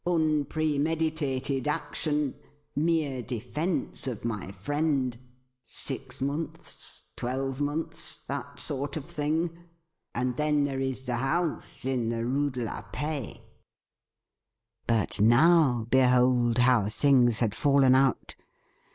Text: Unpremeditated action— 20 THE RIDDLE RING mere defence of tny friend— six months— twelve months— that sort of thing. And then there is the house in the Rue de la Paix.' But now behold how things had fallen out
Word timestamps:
Unpremeditated 0.07 1.67
action— 1.67 2.33
20 2.73 2.73
THE 2.73 2.73
RIDDLE 2.73 2.75
RING 2.75 2.85
mere 3.11 3.21
defence 3.21 4.07
of 4.07 4.21
tny 4.23 4.51
friend— 4.51 5.15
six 5.63 6.19
months— 6.23 7.03
twelve 7.15 7.61
months— 7.61 8.17
that 8.27 8.59
sort 8.59 8.97
of 8.97 9.05
thing. 9.05 9.51
And 10.15 10.37
then 10.37 10.63
there 10.63 10.79
is 10.79 11.05
the 11.05 11.17
house 11.17 11.85
in 11.85 12.09
the 12.09 12.25
Rue 12.25 12.49
de 12.49 12.61
la 12.63 12.81
Paix.' 12.91 13.41
But 14.87 15.19
now 15.21 15.85
behold 15.91 16.57
how 16.57 16.89
things 16.89 17.37
had 17.37 17.53
fallen 17.53 17.93
out 17.93 18.33